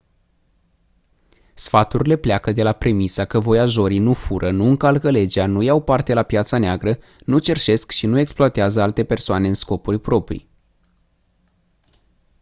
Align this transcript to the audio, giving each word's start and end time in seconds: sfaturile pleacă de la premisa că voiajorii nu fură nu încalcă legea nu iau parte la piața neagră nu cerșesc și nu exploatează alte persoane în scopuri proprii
sfaturile 1.53 2.15
pleacă 2.17 2.51
de 2.51 2.63
la 2.63 2.71
premisa 2.73 3.25
că 3.25 3.39
voiajorii 3.39 3.99
nu 3.99 4.13
fură 4.13 4.51
nu 4.51 4.63
încalcă 4.63 5.09
legea 5.11 5.45
nu 5.45 5.61
iau 5.61 5.81
parte 5.83 6.13
la 6.13 6.23
piața 6.23 6.57
neagră 6.57 6.97
nu 7.25 7.37
cerșesc 7.39 7.91
și 7.91 8.05
nu 8.05 8.19
exploatează 8.19 8.81
alte 8.81 9.03
persoane 9.03 9.47
în 9.47 9.53
scopuri 9.53 9.99
proprii 9.99 10.49